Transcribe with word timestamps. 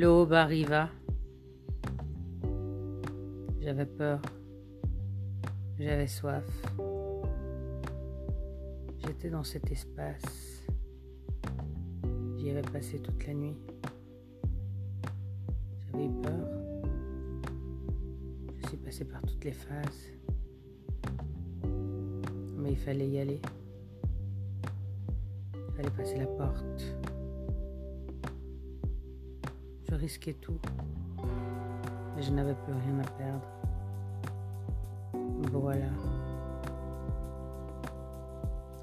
L'aube 0.00 0.32
arriva. 0.32 0.88
J'avais 3.60 3.84
peur. 3.84 4.22
J'avais 5.78 6.06
soif. 6.06 6.46
J'étais 9.04 9.28
dans 9.28 9.44
cet 9.44 9.70
espace. 9.70 10.64
J'y 12.38 12.48
avais 12.48 12.62
passé 12.62 12.98
toute 13.00 13.26
la 13.26 13.34
nuit. 13.34 13.58
J'avais 15.92 16.06
eu 16.06 16.22
peur. 16.22 16.48
Je 18.56 18.68
suis 18.68 18.78
passé 18.78 19.04
par 19.04 19.20
toutes 19.20 19.44
les 19.44 19.52
phases. 19.52 20.12
Mais 22.56 22.70
il 22.70 22.78
fallait 22.78 23.08
y 23.08 23.18
aller. 23.18 23.42
Il 25.52 25.74
fallait 25.76 25.90
passer 25.90 26.16
la 26.16 26.26
porte. 26.26 26.94
Je 29.90 29.96
risquais 29.96 30.34
tout. 30.34 30.60
Mais 32.14 32.22
je 32.22 32.30
n'avais 32.30 32.54
plus 32.54 32.72
rien 32.72 33.00
à 33.00 33.10
perdre. 33.18 33.48
Voilà. 35.50 35.86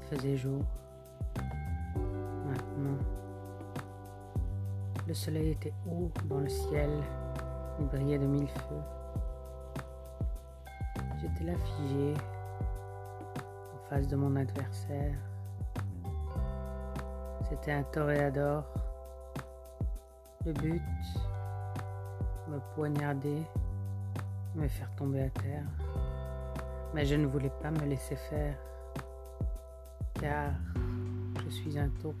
Il 0.00 0.16
faisait 0.16 0.36
jour. 0.36 0.62
Maintenant. 2.46 2.98
Le 5.08 5.14
soleil 5.14 5.50
était 5.50 5.74
haut 5.90 6.08
dans 6.28 6.38
le 6.38 6.48
ciel. 6.48 6.90
Il 7.80 7.86
brillait 7.86 8.20
de 8.20 8.26
mille 8.26 8.48
feux. 8.48 10.22
J'étais 11.20 11.44
là 11.50 11.54
figé 11.58 12.14
en 13.74 13.88
face 13.90 14.06
de 14.06 14.14
mon 14.14 14.36
adversaire. 14.36 15.16
C'était 17.48 17.72
un 17.72 17.82
toréador. 17.82 18.62
Le 20.44 20.52
but, 20.54 20.82
me 22.48 22.58
poignarder, 22.74 23.42
me 24.56 24.66
faire 24.66 24.90
tomber 24.96 25.22
à 25.22 25.30
terre. 25.30 25.64
Mais 26.94 27.06
je 27.06 27.14
ne 27.14 27.26
voulais 27.26 27.52
pas 27.62 27.70
me 27.70 27.86
laisser 27.86 28.16
faire, 28.16 28.56
car 30.14 30.50
je 31.44 31.48
suis 31.50 31.78
un 31.78 31.88
taureau. 32.00 32.14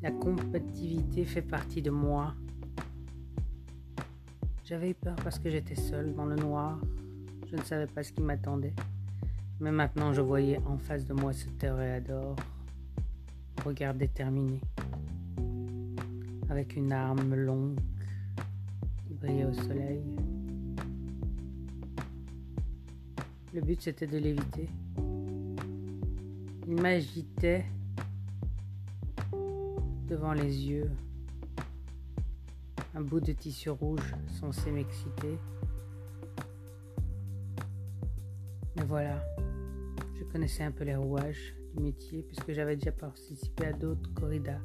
La 0.00 0.10
compétitivité 0.10 1.24
fait 1.24 1.42
partie 1.42 1.82
de 1.82 1.90
moi. 1.90 2.34
J'avais 4.64 4.90
eu 4.90 4.94
peur 4.94 5.16
parce 5.22 5.38
que 5.38 5.50
j'étais 5.50 5.74
seule 5.74 6.14
dans 6.14 6.24
le 6.24 6.36
noir. 6.36 6.78
Je 7.50 7.56
ne 7.56 7.62
savais 7.62 7.86
pas 7.86 8.02
ce 8.02 8.12
qui 8.12 8.22
m'attendait. 8.22 8.74
Mais 9.60 9.70
maintenant 9.70 10.12
je 10.12 10.22
voyais 10.22 10.60
en 10.66 10.78
face 10.78 11.06
de 11.06 11.12
moi 11.12 11.32
ce 11.32 11.46
toréador, 11.50 12.36
regard 13.64 13.94
déterminé, 13.94 14.60
avec 16.54 16.76
une 16.76 16.92
arme 16.92 17.34
longue 17.34 17.80
qui 19.08 19.14
brillait 19.14 19.44
au 19.44 19.52
soleil. 19.52 20.04
Le 23.52 23.60
but 23.60 23.82
c'était 23.82 24.06
de 24.06 24.18
l'éviter. 24.18 24.68
Il 26.68 26.80
m'agitait 26.80 27.64
devant 30.06 30.32
les 30.32 30.64
yeux. 30.64 30.92
Un 32.94 33.00
bout 33.00 33.18
de 33.18 33.32
tissu 33.32 33.70
rouge 33.70 34.14
censé 34.38 34.70
m'exciter. 34.70 35.36
Mais 38.76 38.84
voilà, 38.84 39.20
je 40.16 40.22
connaissais 40.22 40.62
un 40.62 40.70
peu 40.70 40.84
les 40.84 40.94
rouages 40.94 41.56
du 41.74 41.82
métier 41.82 42.22
puisque 42.22 42.52
j'avais 42.52 42.76
déjà 42.76 42.92
participé 42.92 43.66
à 43.66 43.72
d'autres 43.72 44.14
corridas. 44.14 44.60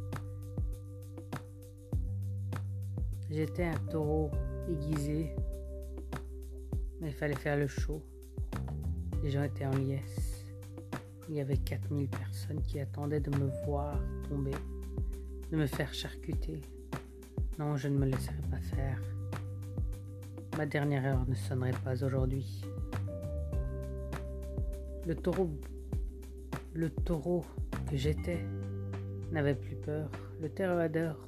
J'étais 3.31 3.66
un 3.66 3.78
taureau 3.91 4.31
aiguisé, 4.67 5.35
mais 7.00 7.09
il 7.09 7.13
fallait 7.13 7.35
faire 7.35 7.57
le 7.57 7.67
show. 7.67 8.01
Les 9.22 9.29
gens 9.29 9.44
étaient 9.44 9.67
en 9.67 9.75
liesse. 9.75 10.45
Il 11.29 11.35
y 11.35 11.39
avait 11.39 11.57
4000 11.57 12.07
personnes 12.09 12.62
qui 12.63 12.79
attendaient 12.79 13.19
de 13.19 13.29
me 13.38 13.51
voir 13.66 14.00
tomber, 14.28 14.56
de 15.51 15.57
me 15.57 15.68
faire 15.68 15.94
charcuter. 15.94 16.59
Non, 17.59 17.78
je 17.78 17.88
ne 17.88 18.00
me 18.00 18.07
laisserai 18.07 18.41
pas 18.50 18.62
faire. 18.62 19.00
Ma 20.57 20.66
dernière 20.66 21.06
heure 21.06 21.25
ne 21.28 21.35
sonnerait 21.35 21.72
pas 21.84 22.03
aujourd'hui. 22.03 22.63
Le 25.06 25.16
taureau, 25.16 25.51
le 26.73 26.89
taureau 26.89 27.45
que 27.91 27.95
j'étais 27.95 28.44
n'avait 29.31 29.53
plus 29.53 29.75
peur. 29.75 30.09
Le 30.41 30.50
terroradeur 30.50 31.19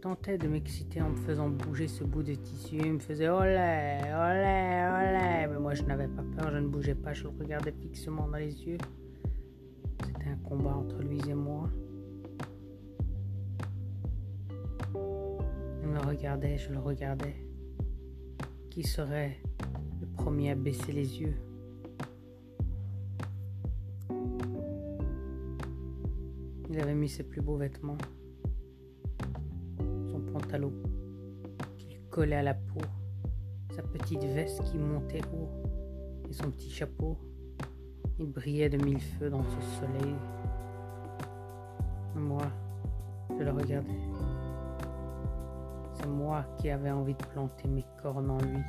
tentait 0.00 0.38
de 0.38 0.48
m'exciter 0.48 1.00
en 1.00 1.10
me 1.10 1.16
faisant 1.16 1.48
bouger 1.48 1.88
ce 1.88 2.04
bout 2.04 2.22
de 2.22 2.34
tissu. 2.34 2.76
Il 2.76 2.94
me 2.94 2.98
faisait 2.98 3.28
olé, 3.28 3.98
olé, 4.02 4.84
olé. 4.94 5.46
Mais 5.48 5.58
moi, 5.58 5.74
je 5.74 5.82
n'avais 5.82 6.08
pas 6.08 6.22
peur, 6.36 6.50
je 6.52 6.58
ne 6.58 6.68
bougeais 6.68 6.94
pas, 6.94 7.12
je 7.12 7.24
le 7.24 7.30
regardais 7.30 7.72
fixement 7.72 8.28
dans 8.28 8.36
les 8.36 8.64
yeux. 8.64 8.78
C'était 10.04 10.28
un 10.28 10.36
combat 10.36 10.74
entre 10.76 11.02
lui 11.02 11.20
et 11.28 11.34
moi. 11.34 11.68
Il 15.82 15.88
me 15.88 15.98
regardait, 16.00 16.58
je 16.58 16.72
le 16.72 16.78
regardais. 16.78 17.36
Qui 18.70 18.82
serait 18.82 19.38
le 20.00 20.06
premier 20.06 20.50
à 20.50 20.54
baisser 20.54 20.92
les 20.92 21.20
yeux? 21.20 21.34
Il 26.68 26.80
avait 26.80 26.94
mis 26.94 27.08
ses 27.08 27.22
plus 27.22 27.40
beaux 27.40 27.56
vêtements 27.56 27.96
pantalon 30.38 30.72
qui 31.78 31.98
collait 32.10 32.36
à 32.36 32.42
la 32.42 32.54
peau, 32.54 32.80
sa 33.74 33.82
petite 33.82 34.22
veste 34.22 34.62
qui 34.64 34.76
montait 34.76 35.22
haut 35.32 35.48
et 36.28 36.32
son 36.32 36.50
petit 36.50 36.70
chapeau. 36.70 37.16
Il 38.18 38.30
brillait 38.32 38.68
de 38.68 38.76
mille 38.82 39.00
feux 39.00 39.30
dans 39.30 39.42
ce 39.42 39.60
soleil. 39.78 40.14
Moi, 42.14 42.42
je 43.38 43.44
le 43.44 43.50
regardais. 43.50 44.00
C'est 45.94 46.06
moi 46.06 46.44
qui 46.58 46.70
avais 46.70 46.90
envie 46.90 47.14
de 47.14 47.24
planter 47.32 47.68
mes 47.68 47.84
cornes 48.02 48.30
en 48.30 48.38
lui. 48.38 48.62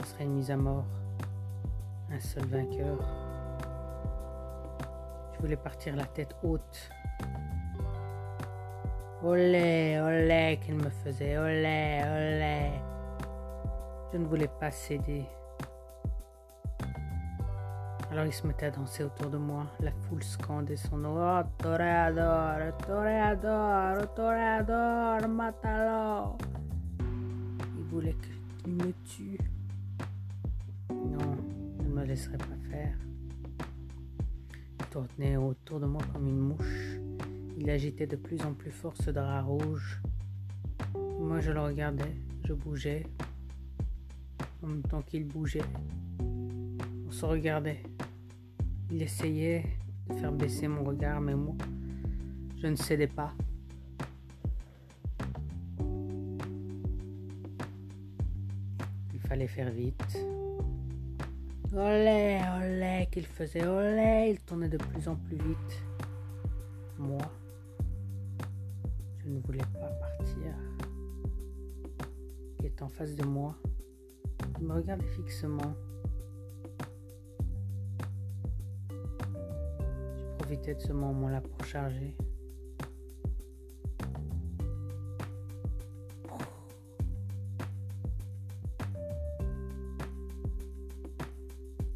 Ce 0.00 0.06
serait 0.12 0.24
une 0.24 0.34
mise 0.34 0.50
à 0.50 0.56
mort. 0.56 0.84
Un 2.10 2.20
seul 2.20 2.44
vainqueur. 2.46 2.98
Je 5.34 5.40
voulais 5.40 5.56
partir 5.56 5.96
la 5.96 6.04
tête 6.04 6.34
haute 6.42 6.90
Olé, 9.22 9.98
olé 9.98 10.60
qu'il 10.62 10.74
me 10.74 10.90
faisait, 10.90 11.38
olé, 11.38 12.02
olé. 12.04 12.70
Je 14.12 14.18
ne 14.18 14.26
voulais 14.26 14.50
pas 14.60 14.70
céder. 14.70 15.24
Alors 18.10 18.26
il 18.26 18.32
se 18.32 18.46
mettait 18.46 18.66
à 18.66 18.70
danser 18.70 19.04
autour 19.04 19.30
de 19.30 19.38
moi. 19.38 19.66
La 19.80 19.90
foule 19.90 20.22
scandait 20.22 20.76
son 20.76 20.98
nom. 20.98 21.16
Oh, 21.16 21.42
toreador, 21.58 22.76
toreador, 22.86 24.14
toreador, 24.14 25.28
matalo. 25.28 26.36
Il 27.00 27.84
voulait 27.90 28.16
qu'il 28.62 28.72
me 28.72 28.92
tue. 29.04 29.38
Non, 30.90 31.36
je 31.78 31.84
ne 31.84 31.88
me 31.88 32.04
laisserai 32.04 32.36
pas 32.36 32.70
faire. 32.70 32.96
Il 34.78 34.86
tournait 34.86 35.36
autour 35.36 35.80
de 35.80 35.86
moi 35.86 36.02
comme 36.12 36.28
une 36.28 36.38
mouche. 36.38 37.05
Il 37.58 37.70
agitait 37.70 38.06
de 38.06 38.16
plus 38.16 38.42
en 38.42 38.52
plus 38.52 38.70
fort 38.70 38.94
ce 39.02 39.10
drap 39.10 39.42
rouge. 39.42 40.02
Moi, 41.18 41.40
je 41.40 41.50
le 41.52 41.60
regardais, 41.60 42.14
je 42.44 42.52
bougeais, 42.52 43.06
en 44.62 44.66
même 44.66 44.82
temps 44.82 45.00
qu'il 45.00 45.24
bougeait. 45.24 45.64
On 46.20 47.10
se 47.10 47.24
regardait. 47.24 47.82
Il 48.90 49.00
essayait 49.00 49.64
de 50.10 50.14
faire 50.14 50.32
baisser 50.32 50.68
mon 50.68 50.84
regard, 50.84 51.22
mais 51.22 51.34
moi, 51.34 51.54
je 52.58 52.66
ne 52.66 52.76
cédais 52.76 53.06
pas. 53.06 53.32
Il 59.14 59.20
fallait 59.26 59.48
faire 59.48 59.70
vite. 59.70 60.18
Olé, 61.72 62.38
olé 62.60 63.08
qu'il 63.10 63.26
faisait, 63.26 63.66
olé, 63.66 64.28
il 64.32 64.40
tournait 64.40 64.68
de 64.68 64.76
plus 64.76 65.08
en 65.08 65.16
plus 65.16 65.36
vite. 65.36 65.82
Moi, 66.98 67.18
je 69.26 69.32
ne 69.32 69.40
voulais 69.40 69.58
pas 69.58 69.90
partir. 70.00 70.54
Il 72.60 72.66
est 72.66 72.80
en 72.80 72.88
face 72.88 73.16
de 73.16 73.24
moi. 73.24 73.56
Il 74.60 74.66
me 74.66 74.74
regardait 74.74 75.06
fixement. 75.08 75.74
Je 78.88 80.36
profitais 80.38 80.74
de 80.74 80.80
ce 80.80 80.92
moment-là 80.92 81.40
pour 81.40 81.64
charger. 81.66 82.14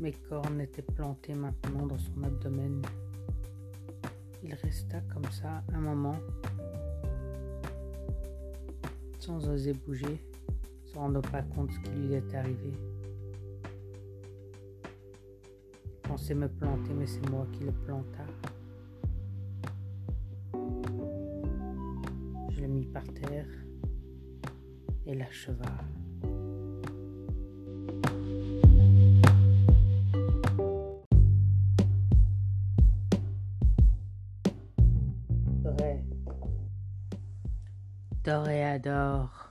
Mes 0.00 0.12
cornes 0.12 0.60
étaient 0.60 0.82
plantées 0.82 1.34
maintenant 1.34 1.86
dans 1.86 1.98
son 1.98 2.24
abdomen. 2.24 2.82
Il 4.42 4.52
resta 4.54 5.00
comme 5.12 5.30
ça 5.30 5.62
un 5.72 5.80
moment 5.80 6.16
sans 9.20 9.46
oser 9.50 9.74
bouger, 9.74 10.24
se 10.86 10.94
rendant 10.94 11.20
pas 11.20 11.42
compte 11.42 11.70
ce 11.70 11.80
qui 11.80 11.96
lui 11.96 12.14
est 12.14 12.34
arrivé. 12.34 12.72
Je 16.02 16.08
pensais 16.08 16.34
me 16.34 16.48
planter, 16.48 16.92
mais 16.94 17.06
c'est 17.06 17.28
moi 17.28 17.46
qui 17.52 17.64
le 17.64 17.72
planta. 17.72 18.24
Je 22.50 22.60
le 22.62 22.68
mis 22.68 22.86
par 22.86 23.04
terre 23.04 23.46
et 25.06 25.14
l'acheva. 25.14 25.66
Toréador. 38.22 39.49